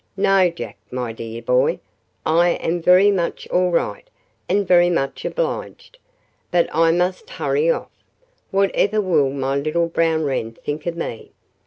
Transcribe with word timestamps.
No, 0.17 0.49
Jack, 0.49 0.77
my 0.89 1.13
dear 1.13 1.43
boy, 1.43 1.79
I 2.25 2.53
am 2.53 2.81
very 2.81 3.11
much 3.11 3.47
all 3.49 3.69
right, 3.69 4.09
and 4.49 4.67
very 4.67 4.89
much 4.89 5.25
obliged. 5.25 5.99
But 6.49 6.67
I 6.73 6.89
must 6.91 7.29
hurry 7.29 7.69
off. 7.69 7.91
Whatever 8.49 8.99
will 8.99 9.29
my 9.29 9.55
little 9.57 9.89
brown 9.89 10.23
Wren 10.23 10.53
think 10.65 10.87
of 10.87 10.97
me?" 10.97 11.33